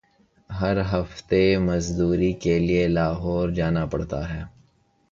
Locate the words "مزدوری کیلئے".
1.57-2.87